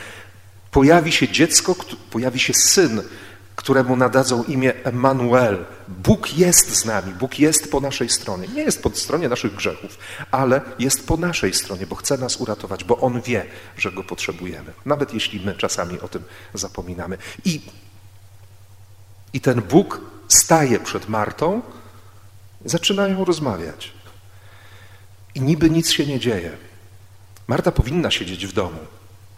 pojawi 0.71 1.13
się 1.13 1.29
dziecko, 1.29 1.77
pojawi 2.11 2.39
się 2.39 2.55
syn, 2.55 3.03
któremu 3.57 3.97
nadadzą 3.97 4.45
imię 4.45 4.85
Emmanuel. 4.85 5.65
Bóg 5.89 6.39
jest 6.39 6.77
z 6.77 6.85
nami, 6.85 7.15
Bóg 7.15 7.39
jest 7.39 7.71
po 7.71 7.81
naszej 7.81 8.09
stronie. 8.09 8.49
Nie 8.49 8.63
jest 8.63 8.83
po 8.83 8.91
stronie 8.91 9.29
naszych 9.29 9.55
grzechów, 9.55 9.99
ale 10.31 10.61
jest 10.79 11.07
po 11.07 11.17
naszej 11.17 11.55
stronie, 11.55 11.87
bo 11.87 11.97
chce 11.97 12.19
nas 12.19 12.37
uratować, 12.37 12.85
bo 12.85 12.99
On 12.99 13.21
wie, 13.21 13.47
że 13.77 13.93
Go 13.93 14.05
potrzebujemy. 14.05 14.73
Nawet 14.87 15.15
jeśli 15.15 15.41
my 15.41 15.55
czasami 15.55 16.01
o 16.01 16.09
tym 16.09 16.23
zapominamy. 16.55 17.19
I, 17.45 17.61
i 19.33 19.41
ten 19.41 19.63
Bóg 19.63 20.01
staje 20.29 20.81
przed 20.81 21.09
Martą, 21.09 21.63
zaczynają 22.65 23.25
rozmawiać. 23.25 23.93
I 25.35 25.41
niby 25.41 25.71
nic 25.71 25.91
się 25.91 26.07
nie 26.07 26.21
dzieje. 26.21 26.70
Marta 27.51 27.73
powinna 27.73 28.11
siedzieć 28.11 28.47
w 28.47 28.53
domu, 28.53 28.79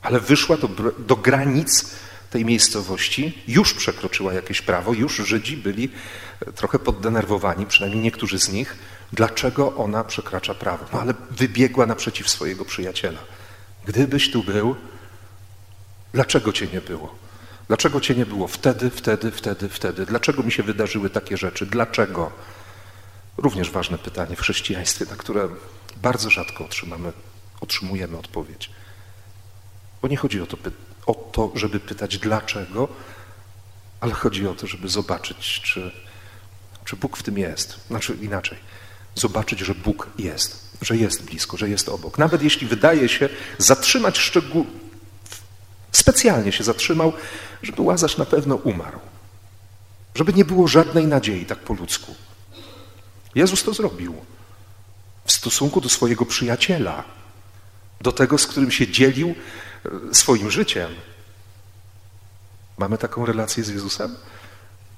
ale 0.03 0.21
wyszła 0.21 0.57
do, 0.57 0.69
do 0.99 1.17
granic 1.17 1.91
tej 2.31 2.45
miejscowości 2.45 3.43
już 3.49 3.75
przekroczyła 3.75 4.33
jakieś 4.33 4.63
prawo, 4.63 4.93
już 4.93 5.17
Żydzi 5.17 5.57
byli 5.57 5.91
e, 6.47 6.53
trochę 6.53 6.79
poddenerwowani, 6.79 7.67
przynajmniej 7.67 8.03
niektórzy 8.03 8.39
z 8.39 8.49
nich, 8.49 8.77
dlaczego 9.13 9.77
ona 9.77 10.05
przekracza 10.05 10.55
prawo. 10.55 10.85
No 10.93 11.01
ale 11.01 11.15
wybiegła 11.31 11.87
naprzeciw 11.87 12.31
swojego 12.31 12.65
przyjaciela. 12.65 13.19
Gdybyś 13.87 14.31
tu 14.31 14.45
był, 14.45 14.77
dlaczego 16.13 16.53
cię 16.53 16.67
nie 16.67 16.81
było? 16.81 17.15
Dlaczego 17.69 18.01
cię 18.01 18.15
nie 18.15 18.27
było 18.27 18.49
wtedy, 18.49 18.91
wtedy, 18.91 19.31
wtedy, 19.31 19.69
wtedy? 19.69 20.07
Dlaczego 20.07 20.43
mi 20.43 20.53
się 20.53 20.63
wydarzyły 20.63 21.11
takie 21.11 21.37
rzeczy? 21.37 21.67
Dlaczego? 21.67 22.33
Również 23.37 23.71
ważne 23.71 23.99
pytanie 23.99 24.37
w 24.37 24.41
chrześcijaństwie, 24.41 25.05
na 25.11 25.17
które 25.17 25.49
bardzo 26.03 26.31
rzadko 26.31 26.65
otrzymamy, 26.65 27.13
otrzymujemy 27.63 28.19
odpowiedź. 28.19 28.71
Bo 30.03 30.09
nie 30.09 30.17
chodzi 30.17 30.41
o 30.41 30.47
to 30.47 30.57
o 31.07 31.15
to, 31.15 31.53
żeby 31.55 31.81
pytać 31.81 32.19
dlaczego, 32.19 32.89
ale 34.01 34.13
chodzi 34.13 34.47
o 34.47 34.55
to, 34.55 34.67
żeby 34.67 34.89
zobaczyć, 34.89 35.61
czy, 35.65 35.93
czy 36.85 36.97
Bóg 36.97 37.17
w 37.17 37.23
tym 37.23 37.39
jest. 37.39 37.77
Znaczy 37.89 38.17
inaczej, 38.21 38.59
zobaczyć, 39.15 39.61
że 39.61 39.75
Bóg 39.75 40.11
jest, 40.19 40.77
że 40.83 40.97
jest 40.97 41.25
blisko, 41.25 41.57
że 41.57 41.69
jest 41.69 41.89
obok. 41.89 42.19
Nawet 42.19 42.43
jeśli 42.43 42.67
wydaje 42.67 43.09
się 43.09 43.29
zatrzymać 43.59 44.19
szczegół, 44.19 44.67
specjalnie 45.93 46.53
się 46.53 46.65
zatrzymał, 46.65 47.13
żeby 47.63 47.83
Łazarz 47.83 48.17
na 48.19 48.25
pewno 48.25 48.55
umarł. 48.55 49.01
Żeby 50.15 50.33
nie 50.33 50.45
było 50.45 50.69
żadnej 50.69 51.07
nadziei, 51.07 51.47
tak 51.47 51.59
po 51.59 51.75
ludzku. 51.75 52.15
Jezus 53.35 53.65
to 53.65 53.75
zrobił 53.75 54.15
w 55.25 55.33
stosunku 55.33 55.81
do 55.81 55.89
swojego 55.89 56.27
przyjaciela, 56.27 57.05
do 58.03 58.13
tego, 58.13 58.39
z 58.39 58.47
którym 58.47 58.71
się 58.71 58.89
dzielił 58.89 59.35
swoim 60.13 60.51
życiem. 60.51 60.95
Mamy 62.79 62.99
taką 62.99 63.27
relację 63.27 63.65
z 63.65 63.69
Jezusem? 63.69 64.17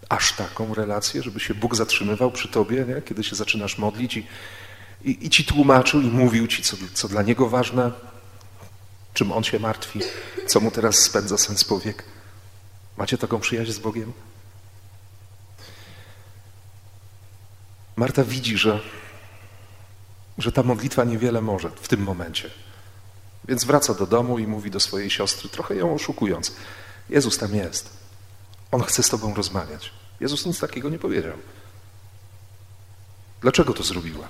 Aż 0.08 0.32
taką 0.32 0.74
relację, 0.74 1.22
żeby 1.22 1.40
się 1.40 1.54
Bóg 1.54 1.76
zatrzymywał 1.76 2.30
przy 2.30 2.48
tobie, 2.48 2.84
nie? 2.88 3.02
kiedy 3.02 3.24
się 3.24 3.36
zaczynasz 3.36 3.78
modlić 3.78 4.16
i, 4.16 4.26
i, 5.04 5.26
i 5.26 5.30
ci 5.30 5.44
tłumaczył 5.44 6.00
i 6.00 6.06
mówił 6.06 6.46
ci, 6.46 6.62
co, 6.62 6.76
co 6.94 7.08
dla 7.08 7.22
Niego 7.22 7.48
ważne, 7.48 7.92
czym 9.14 9.32
On 9.32 9.44
się 9.44 9.58
martwi, 9.58 10.00
co 10.46 10.60
Mu 10.60 10.70
teraz 10.70 10.96
spędza 10.96 11.38
sens 11.38 11.64
powiek. 11.64 12.04
Macie 12.96 13.18
taką 13.18 13.40
przyjaźń 13.40 13.72
z 13.72 13.78
Bogiem? 13.78 14.12
Marta 17.96 18.24
widzi, 18.24 18.58
że, 18.58 18.80
że 20.38 20.52
ta 20.52 20.62
modlitwa 20.62 21.04
niewiele 21.04 21.40
może 21.40 21.70
w 21.70 21.88
tym 21.88 22.02
momencie. 22.02 22.50
Więc 23.48 23.64
wraca 23.64 23.94
do 23.94 24.06
domu 24.06 24.38
i 24.38 24.46
mówi 24.46 24.70
do 24.70 24.80
swojej 24.80 25.10
siostry, 25.10 25.48
trochę 25.48 25.76
ją 25.76 25.94
oszukując: 25.94 26.52
Jezus 27.10 27.38
tam 27.38 27.54
jest. 27.54 27.90
On 28.70 28.82
chce 28.82 29.02
z 29.02 29.08
tobą 29.08 29.34
rozmawiać. 29.34 29.92
Jezus 30.20 30.46
nic 30.46 30.60
takiego 30.60 30.88
nie 30.88 30.98
powiedział. 30.98 31.36
Dlaczego 33.40 33.72
to 33.72 33.82
zrobiła? 33.82 34.28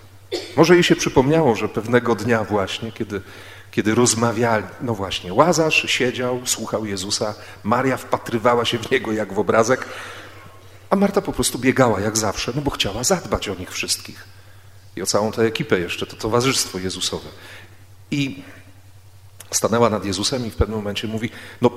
Może 0.57 0.75
jej 0.75 0.83
się 0.83 0.97
przypomniało, 0.97 1.55
że 1.55 1.69
pewnego 1.69 2.15
dnia 2.15 2.45
właśnie, 2.45 2.93
kiedy, 2.93 3.21
kiedy 3.71 3.95
rozmawiali, 3.95 4.67
no 4.81 4.95
właśnie, 4.95 5.35
Łazarz 5.35 5.91
siedział, 5.91 6.41
słuchał 6.45 6.87
Jezusa, 6.87 7.35
Maria 7.63 7.97
wpatrywała 7.97 8.65
się 8.65 8.79
w 8.79 8.91
niego 8.91 9.13
jak 9.13 9.33
w 9.33 9.39
obrazek, 9.39 9.87
a 10.91 10.97
Marta 10.97 11.23
po 11.23 11.33
prostu 11.33 11.59
biegała 11.59 12.01
jak 12.01 12.19
zawsze, 12.19 12.53
no 12.55 12.63
bo 12.63 12.71
chciała 12.71 13.05
zadbać 13.05 13.49
o 13.49 13.55
nich 13.55 13.71
wszystkich. 13.71 14.25
I 14.97 15.03
o 15.03 15.07
całą 15.07 15.33
tę 15.33 15.43
ekipę 15.43 15.81
jeszcze, 15.81 16.07
to 16.07 16.17
towarzystwo 16.17 16.79
Jezusowe. 16.79 17.29
I 18.11 18.43
stanęła 19.51 19.91
nad 19.91 20.05
Jezusem 20.05 20.47
i 20.47 20.51
w 20.51 20.57
pewnym 20.57 20.79
momencie 20.79 21.09
mówi: 21.09 21.31
No, 21.61 21.71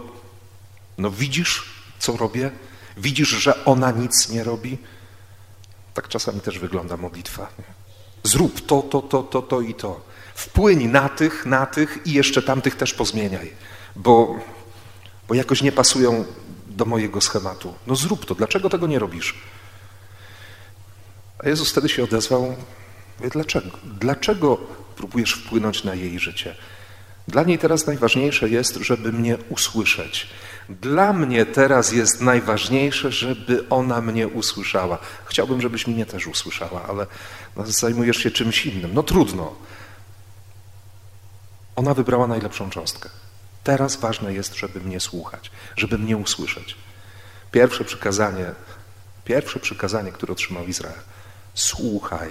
no 0.98 1.12
widzisz, 1.12 1.66
co 2.00 2.18
robię? 2.18 2.52
Widzisz, 2.98 3.30
że 3.30 3.66
ona 3.66 3.92
nic 3.92 4.30
nie 4.30 4.44
robi? 4.44 4.78
Tak 5.94 6.08
czasami 6.08 6.42
też 6.42 6.60
wygląda 6.60 6.98
modlitwa. 6.98 7.48
Zrób 8.24 8.66
to, 8.66 8.82
to, 8.82 9.02
to, 9.02 9.24
to, 9.24 9.42
to 9.42 9.62
i 9.62 9.74
to. 9.74 10.02
Wpłyń 10.36 10.88
na 10.88 11.10
tych, 11.10 11.46
na 11.46 11.66
tych 11.66 12.00
i 12.06 12.14
jeszcze 12.14 12.42
tamtych 12.42 12.76
też 12.76 12.94
pozmieniaj, 12.94 13.54
bo, 13.96 14.40
bo 15.28 15.36
jakoś 15.36 15.62
nie 15.62 15.72
pasują 15.72 16.26
do 16.68 16.86
mojego 16.86 17.22
schematu. 17.22 17.74
No 17.88 17.96
zrób 17.96 18.26
to, 18.26 18.36
dlaczego 18.36 18.70
tego 18.70 18.88
nie 18.88 19.00
robisz? 19.00 19.36
A 21.40 21.50
Jezus 21.50 21.72
wtedy 21.72 21.90
się 21.90 22.04
odezwał, 22.04 22.56
dlaczego? 23.32 23.78
Dlaczego 23.84 24.58
próbujesz 24.96 25.34
wpłynąć 25.34 25.84
na 25.84 25.96
jej 25.96 26.20
życie? 26.20 26.56
Dla 27.28 27.44
niej 27.44 27.60
teraz 27.60 27.88
najważniejsze 27.88 28.50
jest, 28.50 28.76
żeby 28.76 29.14
mnie 29.14 29.38
usłyszeć. 29.50 30.28
Dla 30.70 31.14
mnie 31.14 31.46
teraz 31.46 31.92
jest 31.92 32.22
najważniejsze, 32.22 33.12
żeby 33.12 33.70
ona 33.70 34.02
mnie 34.02 34.28
usłyszała. 34.28 34.98
Chciałbym, 35.26 35.62
żebyś 35.62 35.88
mnie 35.88 36.06
też 36.06 36.28
usłyszała, 36.28 36.86
ale 36.88 37.08
no, 37.56 37.64
zajmujesz 37.66 38.18
się 38.18 38.32
czymś 38.32 38.66
innym. 38.66 38.94
No 38.94 39.04
trudno. 39.04 39.56
Ona 41.76 41.94
wybrała 41.94 42.28
najlepszą 42.28 42.70
cząstkę. 42.70 43.10
Teraz 43.64 43.96
ważne 43.96 44.34
jest, 44.34 44.56
żeby 44.56 44.80
mnie 44.82 45.00
słuchać, 45.00 45.52
żeby 45.76 45.98
mnie 45.98 46.18
usłyszeć. 46.18 46.76
Pierwsze 47.52 47.84
przykazanie, 47.84 48.46
pierwsze 49.26 49.60
przykazanie, 49.60 50.12
które 50.12 50.34
otrzymał 50.34 50.68
Izrael. 50.68 51.00
Słuchaj 51.54 52.30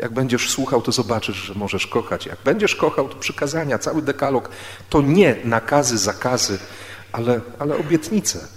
jak 0.00 0.12
będziesz 0.12 0.50
słuchał, 0.50 0.82
to 0.82 0.92
zobaczysz, 0.92 1.36
że 1.36 1.54
możesz 1.54 1.86
kochać. 1.86 2.26
Jak 2.26 2.38
będziesz 2.44 2.76
kochał, 2.76 3.08
to 3.08 3.16
przykazania, 3.16 3.78
cały 3.78 4.02
dekalog 4.02 4.48
to 4.90 5.02
nie 5.02 5.36
nakazy, 5.44 5.98
zakazy, 5.98 6.58
ale, 7.12 7.40
ale 7.58 7.76
obietnice. 7.76 8.48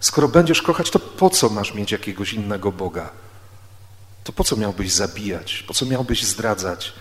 Skoro 0.00 0.28
będziesz 0.28 0.62
kochać, 0.62 0.90
to 0.90 0.98
po 0.98 1.30
co 1.30 1.48
masz 1.48 1.74
mieć 1.74 1.92
jakiegoś 1.92 2.32
innego 2.32 2.72
Boga? 2.72 3.10
To 4.24 4.32
po 4.32 4.44
co 4.44 4.56
miałbyś 4.56 4.92
zabijać? 4.92 5.64
Po 5.68 5.74
co 5.74 5.86
miałbyś 5.86 6.24
zdradzać? 6.24 6.92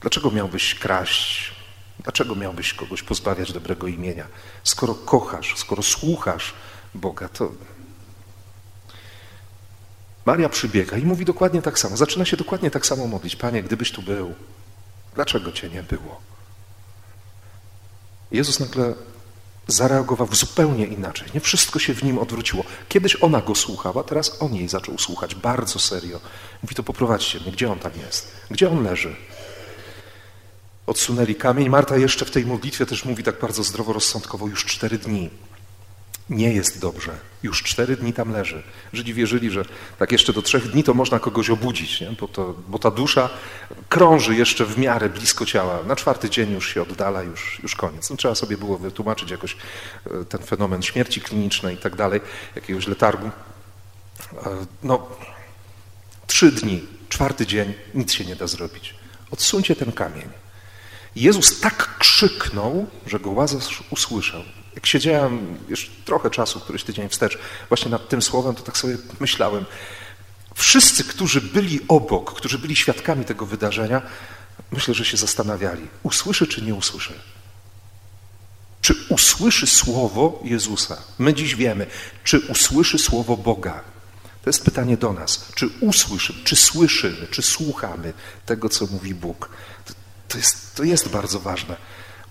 Dlaczego 0.00 0.30
miałbyś 0.30 0.74
kraść? 0.74 1.52
Dlaczego 2.00 2.34
miałbyś 2.34 2.74
kogoś 2.74 3.02
pozbawiać 3.02 3.52
dobrego 3.52 3.86
imienia? 3.86 4.26
Skoro 4.64 4.94
kochasz, 4.94 5.54
skoro 5.56 5.82
słuchasz 5.82 6.54
Boga, 6.94 7.28
to 7.28 7.52
Maria 10.26 10.48
przybiega 10.48 10.96
i 10.96 11.04
mówi 11.04 11.24
dokładnie 11.24 11.62
tak 11.62 11.78
samo. 11.78 11.96
Zaczyna 11.96 12.24
się 12.24 12.36
dokładnie 12.36 12.70
tak 12.70 12.86
samo 12.86 13.06
modlić. 13.06 13.36
Panie, 13.36 13.62
gdybyś 13.62 13.92
tu 13.92 14.02
był, 14.02 14.34
dlaczego 15.14 15.52
Cię 15.52 15.68
nie 15.68 15.82
było? 15.82 16.20
Jezus 18.30 18.60
nagle 18.60 18.94
zareagował 19.66 20.28
zupełnie 20.32 20.86
inaczej. 20.86 21.28
Nie 21.34 21.40
wszystko 21.40 21.78
się 21.78 21.94
w 21.94 22.04
nim 22.04 22.18
odwróciło. 22.18 22.64
Kiedyś 22.88 23.16
ona 23.22 23.40
go 23.40 23.54
słuchała, 23.54 24.04
teraz 24.04 24.36
on 24.42 24.54
jej 24.54 24.68
zaczął 24.68 24.98
słuchać 24.98 25.34
bardzo 25.34 25.78
serio. 25.78 26.20
Mówi, 26.62 26.74
to 26.74 26.82
poprowadźcie 26.82 27.40
mnie, 27.40 27.52
gdzie 27.52 27.72
on 27.72 27.78
tam 27.78 27.92
jest? 28.06 28.32
Gdzie 28.50 28.70
on 28.70 28.82
leży? 28.82 29.16
Odsunęli 30.86 31.34
kamień. 31.34 31.68
Marta 31.68 31.96
jeszcze 31.96 32.24
w 32.24 32.30
tej 32.30 32.46
modlitwie 32.46 32.86
też 32.86 33.04
mówi 33.04 33.22
tak 33.22 33.40
bardzo 33.40 33.62
zdroworozsądkowo, 33.62 34.48
już 34.48 34.64
cztery 34.64 34.98
dni 34.98 35.30
nie 36.30 36.52
jest 36.52 36.80
dobrze. 36.80 37.12
Już 37.42 37.62
cztery 37.62 37.96
dni 37.96 38.12
tam 38.12 38.32
leży. 38.32 38.62
Żydzi 38.92 39.14
wierzyli, 39.14 39.50
że 39.50 39.64
tak 39.98 40.12
jeszcze 40.12 40.32
do 40.32 40.42
trzech 40.42 40.70
dni 40.70 40.84
to 40.84 40.94
można 40.94 41.18
kogoś 41.18 41.50
obudzić, 41.50 42.00
nie? 42.00 42.10
Bo, 42.20 42.28
to, 42.28 42.54
bo 42.68 42.78
ta 42.78 42.90
dusza 42.90 43.30
krąży 43.88 44.34
jeszcze 44.34 44.66
w 44.66 44.78
miarę 44.78 45.08
blisko 45.08 45.46
ciała. 45.46 45.82
Na 45.86 45.96
czwarty 45.96 46.30
dzień 46.30 46.52
już 46.52 46.74
się 46.74 46.82
oddala, 46.82 47.22
już, 47.22 47.60
już 47.62 47.76
koniec. 47.76 48.10
No, 48.10 48.16
trzeba 48.16 48.34
sobie 48.34 48.58
było 48.58 48.78
wytłumaczyć 48.78 49.30
jakoś 49.30 49.56
e, 50.06 50.24
ten 50.24 50.42
fenomen 50.42 50.82
śmierci 50.82 51.20
klinicznej 51.20 51.74
i 51.74 51.78
tak 51.78 51.96
dalej, 51.96 52.20
jakiegoś 52.54 52.86
letargu. 52.86 53.26
E, 53.26 53.30
no, 54.82 55.06
trzy 56.26 56.52
dni, 56.52 56.86
czwarty 57.08 57.46
dzień, 57.46 57.74
nic 57.94 58.12
się 58.12 58.24
nie 58.24 58.36
da 58.36 58.46
zrobić. 58.46 58.94
Odsuńcie 59.30 59.76
ten 59.76 59.92
kamień. 59.92 60.28
Jezus 61.16 61.60
tak 61.60 61.91
krzyknął, 62.28 62.86
że 63.06 63.20
go 63.20 63.30
Łazarz 63.30 63.82
usłyszał. 63.90 64.42
Jak 64.74 64.86
siedziałem 64.86 65.58
już 65.68 65.90
trochę 66.04 66.30
czasu, 66.30 66.60
któryś 66.60 66.84
tydzień 66.84 67.08
wstecz, 67.08 67.38
właśnie 67.68 67.90
nad 67.90 68.08
tym 68.08 68.22
słowem, 68.22 68.54
to 68.54 68.62
tak 68.62 68.76
sobie 68.76 68.96
myślałem. 69.20 69.64
Wszyscy, 70.54 71.04
którzy 71.04 71.40
byli 71.40 71.80
obok, 71.88 72.34
którzy 72.34 72.58
byli 72.58 72.76
świadkami 72.76 73.24
tego 73.24 73.46
wydarzenia, 73.46 74.02
myślę, 74.72 74.94
że 74.94 75.04
się 75.04 75.16
zastanawiali, 75.16 75.88
usłyszy 76.02 76.46
czy 76.46 76.62
nie 76.62 76.74
usłyszy. 76.74 77.12
Czy 78.80 78.94
usłyszy 79.08 79.66
słowo 79.66 80.40
Jezusa? 80.44 81.02
My 81.18 81.34
dziś 81.34 81.54
wiemy, 81.54 81.86
czy 82.24 82.40
usłyszy 82.40 82.98
słowo 82.98 83.36
Boga? 83.36 83.80
To 84.42 84.50
jest 84.50 84.64
pytanie 84.64 84.96
do 84.96 85.12
nas. 85.12 85.46
Czy 85.54 85.68
usłyszy, 85.80 86.34
czy 86.44 86.56
słyszymy, 86.56 87.26
czy 87.30 87.42
słuchamy 87.42 88.12
tego, 88.46 88.68
co 88.68 88.86
mówi 88.86 89.14
Bóg? 89.14 89.48
To, 89.84 89.94
to, 90.28 90.38
jest, 90.38 90.74
to 90.76 90.84
jest 90.84 91.08
bardzo 91.08 91.40
ważne. 91.40 91.76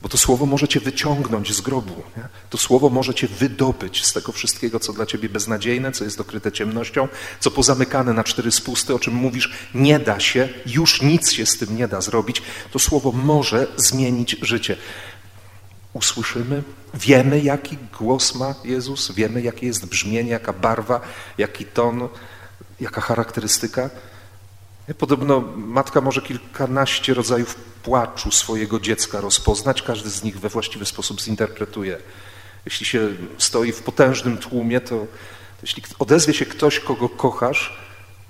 Bo 0.01 0.10
to 0.10 0.17
słowo 0.17 0.46
może 0.46 0.67
cię 0.67 0.79
wyciągnąć 0.79 1.53
z 1.53 1.62
grobu. 1.62 2.03
Nie? 2.17 2.24
To 2.50 2.58
słowo 2.58 2.89
może 2.89 3.13
cię 3.13 3.27
wydobyć 3.27 4.05
z 4.05 4.13
tego 4.13 4.31
wszystkiego, 4.31 4.79
co 4.79 4.93
dla 4.93 5.05
ciebie 5.05 5.29
beznadziejne, 5.29 5.91
co 5.91 6.03
jest 6.03 6.17
dokryte 6.17 6.51
ciemnością, 6.51 7.08
co 7.39 7.51
pozamykane 7.51 8.13
na 8.13 8.24
cztery 8.24 8.51
spusty, 8.51 8.96
o 8.96 9.00
czym 9.00 9.13
mówisz, 9.13 9.53
nie 9.75 10.00
da 10.00 10.20
się, 10.20 10.50
już 10.65 11.01
nic 11.01 11.31
się 11.31 11.46
z 11.46 11.58
tym 11.58 11.77
nie 11.77 11.88
da 11.88 12.01
zrobić. 12.01 12.41
To 12.72 12.79
słowo 12.79 13.12
może 13.12 13.67
zmienić 13.77 14.38
życie. 14.41 14.77
Usłyszymy, 15.93 16.63
wiemy, 16.93 17.39
jaki 17.39 17.77
głos 18.00 18.36
ma 18.36 18.55
Jezus, 18.63 19.12
wiemy, 19.12 19.41
jakie 19.41 19.67
jest 19.67 19.86
brzmienie, 19.86 20.31
jaka 20.31 20.53
barwa, 20.53 21.01
jaki 21.38 21.65
ton, 21.65 22.10
jaka 22.79 23.01
charakterystyka. 23.01 23.89
Podobno 24.98 25.44
matka 25.56 26.02
może 26.02 26.22
kilkanaście 26.22 27.14
rodzajów 27.14 27.56
płaczu 27.56 28.32
swojego 28.32 28.80
dziecka 28.80 29.22
rozpoznać, 29.22 29.82
każdy 29.82 30.10
z 30.10 30.24
nich 30.24 30.40
we 30.40 30.50
właściwy 30.50 30.86
sposób 30.86 31.22
zinterpretuje. 31.22 31.98
Jeśli 32.66 32.86
się 32.86 33.10
stoi 33.38 33.72
w 33.72 33.84
potężnym 33.84 34.38
tłumie, 34.38 34.82
to, 34.82 34.90
to 34.90 35.08
jeśli 35.62 35.84
odezwie 36.00 36.34
się 36.34 36.46
ktoś, 36.46 36.80
kogo 36.80 37.10
kochasz, 37.10 37.78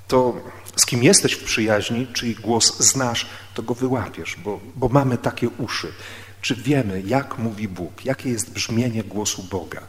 to 0.07 0.33
z 0.75 0.85
kim 0.85 1.03
jesteś 1.03 1.33
w 1.33 1.43
przyjaźni, 1.43 2.07
czyj 2.07 2.35
głos 2.35 2.79
znasz, 2.79 3.29
to 3.53 3.63
go 3.63 3.73
wyłapiesz, 3.75 4.35
bo, 4.43 4.59
bo 4.75 4.89
mamy 4.89 5.17
takie 5.17 5.49
uszy. 5.49 5.93
Czy 6.41 6.55
wiemy, 6.55 7.01
jak 7.05 7.37
mówi 7.37 7.67
Bóg, 7.67 8.05
jakie 8.05 8.29
jest 8.29 8.53
brzmienie 8.53 9.03
głosu 9.03 9.43
Boga? 9.43 9.81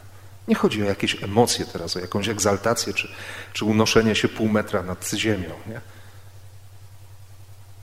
Nie 0.47 0.55
chodzi 0.55 0.83
o 0.83 0.85
jakieś 0.85 1.23
emocje 1.23 1.65
teraz, 1.65 1.97
o 1.97 1.99
jakąś 1.99 2.29
egzaltację, 2.29 2.93
czy, 2.93 3.07
czy 3.53 3.65
unoszenie 3.65 4.15
się 4.15 4.27
pół 4.27 4.49
metra 4.49 4.83
nad 4.83 5.09
ziemią. 5.09 5.49
Nie? 5.67 5.81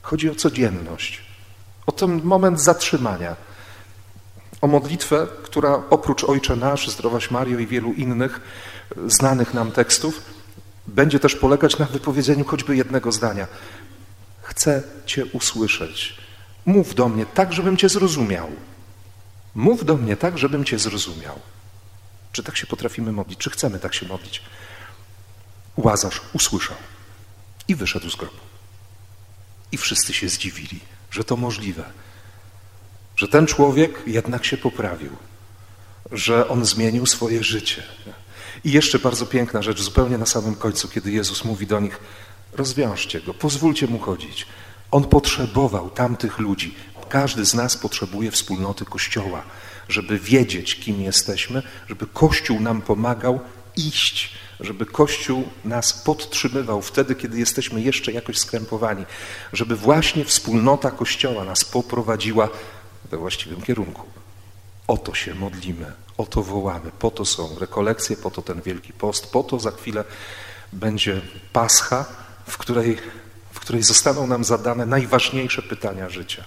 Chodzi 0.01 0.29
o 0.29 0.35
codzienność, 0.35 1.21
o 1.85 1.91
ten 1.91 2.21
moment 2.23 2.61
zatrzymania, 2.61 3.35
o 4.61 4.67
modlitwę, 4.67 5.27
która 5.43 5.83
oprócz 5.89 6.23
Ojcze 6.23 6.55
Nasz, 6.55 6.89
Zdrowaś 6.89 7.31
Mario 7.31 7.59
i 7.59 7.67
wielu 7.67 7.93
innych 7.93 8.41
znanych 9.07 9.53
nam 9.53 9.71
tekstów, 9.71 10.21
będzie 10.87 11.19
też 11.19 11.35
polegać 11.35 11.77
na 11.77 11.85
wypowiedzeniu 11.85 12.45
choćby 12.45 12.75
jednego 12.75 13.11
zdania. 13.11 13.47
Chcę 14.41 14.83
Cię 15.05 15.25
usłyszeć. 15.25 16.17
Mów 16.65 16.95
do 16.95 17.09
mnie 17.09 17.25
tak, 17.25 17.53
żebym 17.53 17.77
Cię 17.77 17.89
zrozumiał. 17.89 18.47
Mów 19.55 19.85
do 19.85 19.97
mnie 19.97 20.17
tak, 20.17 20.37
żebym 20.37 20.65
Cię 20.65 20.79
zrozumiał. 20.79 21.39
Czy 22.31 22.43
tak 22.43 22.57
się 22.57 22.67
potrafimy 22.67 23.11
modlić? 23.11 23.39
Czy 23.39 23.49
chcemy 23.49 23.79
tak 23.79 23.93
się 23.93 24.07
modlić? 24.07 24.41
Łazarz 25.77 26.21
usłyszał 26.33 26.77
i 27.67 27.75
wyszedł 27.75 28.09
z 28.09 28.15
grobu. 28.15 28.50
I 29.71 29.77
wszyscy 29.77 30.13
się 30.13 30.29
zdziwili, 30.29 30.79
że 31.11 31.23
to 31.23 31.37
możliwe, 31.37 31.83
że 33.15 33.27
ten 33.27 33.47
człowiek 33.47 34.03
jednak 34.07 34.45
się 34.45 34.57
poprawił, 34.57 35.15
że 36.11 36.47
on 36.47 36.65
zmienił 36.65 37.05
swoje 37.05 37.43
życie. 37.43 37.83
I 38.63 38.71
jeszcze 38.71 38.99
bardzo 38.99 39.25
piękna 39.25 39.61
rzecz, 39.61 39.81
zupełnie 39.81 40.17
na 40.17 40.25
samym 40.25 40.55
końcu, 40.55 40.87
kiedy 40.87 41.11
Jezus 41.11 41.45
mówi 41.45 41.67
do 41.67 41.79
nich: 41.79 41.99
rozwiążcie 42.53 43.21
go, 43.21 43.33
pozwólcie 43.33 43.87
mu 43.87 43.99
chodzić. 43.99 44.45
On 44.91 45.03
potrzebował 45.03 45.89
tamtych 45.89 46.39
ludzi. 46.39 46.75
Każdy 47.09 47.45
z 47.45 47.53
nas 47.53 47.77
potrzebuje 47.77 48.31
wspólnoty 48.31 48.85
Kościoła, 48.85 49.43
żeby 49.89 50.19
wiedzieć, 50.19 50.75
kim 50.75 51.01
jesteśmy, 51.01 51.63
żeby 51.89 52.07
Kościół 52.07 52.59
nam 52.59 52.81
pomagał 52.81 53.39
iść 53.75 54.33
żeby 54.61 54.85
Kościół 54.85 55.49
nas 55.65 55.93
podtrzymywał 55.93 56.81
wtedy, 56.81 57.15
kiedy 57.15 57.39
jesteśmy 57.39 57.81
jeszcze 57.81 58.11
jakoś 58.11 58.37
skrępowani, 58.37 59.05
żeby 59.53 59.75
właśnie 59.75 60.25
wspólnota 60.25 60.91
Kościoła 60.91 61.43
nas 61.43 61.65
poprowadziła 61.65 62.49
we 63.11 63.17
właściwym 63.17 63.61
kierunku. 63.61 64.07
O 64.87 64.97
to 64.97 65.13
się 65.13 65.35
modlimy, 65.35 65.91
o 66.17 66.25
to 66.25 66.43
wołamy, 66.43 66.91
po 66.99 67.11
to 67.11 67.25
są 67.25 67.59
rekolekcje, 67.59 68.17
po 68.17 68.31
to 68.31 68.41
ten 68.41 68.61
Wielki 68.61 68.93
Post, 68.93 69.31
po 69.31 69.43
to 69.43 69.59
za 69.59 69.71
chwilę 69.71 70.03
będzie 70.73 71.21
Pascha, 71.53 72.05
w 72.47 72.57
której, 72.57 72.97
w 73.51 73.59
której 73.59 73.83
zostaną 73.83 74.27
nam 74.27 74.43
zadane 74.43 74.85
najważniejsze 74.85 75.61
pytania 75.61 76.09
życia. 76.09 76.43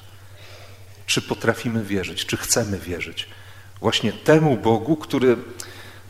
Czy 1.07 1.22
potrafimy 1.22 1.85
wierzyć, 1.85 2.27
czy 2.27 2.37
chcemy 2.37 2.79
wierzyć 2.79 3.29
właśnie 3.81 4.12
temu 4.12 4.57
Bogu, 4.57 4.96
który 4.96 5.37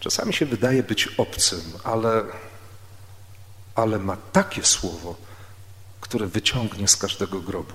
czasami 0.04 0.34
się 0.34 0.46
wydaje 0.46 0.82
być 0.82 1.08
obcym, 1.16 1.60
ale, 1.84 2.22
ale 3.74 3.98
ma 3.98 4.16
takie 4.16 4.64
słowo, 4.64 5.16
które 6.00 6.26
wyciągnie 6.26 6.88
z 6.88 6.96
każdego 6.96 7.40
grobu. 7.40 7.74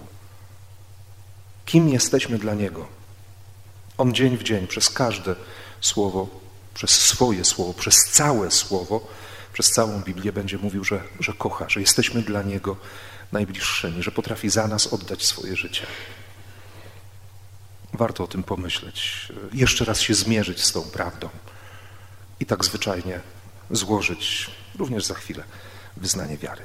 Kim 1.66 1.90
jesteśmy 1.90 2.38
dla 2.38 2.54
Niego? 2.54 2.88
On 3.98 4.14
dzień 4.14 4.38
w 4.38 4.44
dzień, 4.44 4.68
przez 4.68 4.90
każde 4.90 5.36
słowo, 5.82 6.28
przez 6.74 6.92
swoje 6.92 7.46
słowo, 7.46 7.74
przez 7.74 7.96
całe 7.96 8.52
słowo, 8.52 9.08
przez 9.54 9.70
całą 9.72 10.02
Biblię 10.02 10.32
będzie 10.34 10.58
mówił, 10.58 10.84
że, 10.84 11.04
że 11.20 11.34
kocha, 11.34 11.70
że 11.70 11.80
jesteśmy 11.80 12.22
dla 12.22 12.44
Niego 12.44 12.78
najbliższymi, 13.32 14.04
że 14.04 14.12
potrafi 14.12 14.50
za 14.50 14.68
nas 14.68 14.88
oddać 14.88 15.26
swoje 15.26 15.56
życie. 15.56 15.86
Warto 17.94 18.24
o 18.24 18.28
tym 18.28 18.44
pomyśleć, 18.44 19.28
jeszcze 19.54 19.86
raz 19.86 20.02
się 20.02 20.14
zmierzyć 20.14 20.64
z 20.64 20.72
tą 20.72 20.82
prawdą 20.82 21.30
i 22.40 22.46
tak 22.46 22.66
zwyczajnie 22.66 23.20
złożyć 23.72 24.52
również 24.78 25.06
za 25.06 25.14
chwilę 25.14 25.44
wyznanie 25.98 26.38
wiary. 26.38 26.62